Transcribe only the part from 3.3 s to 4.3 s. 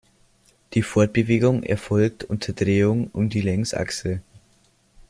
Längsachse.